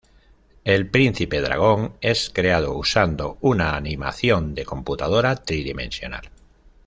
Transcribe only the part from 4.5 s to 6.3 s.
de computadora tridimensional.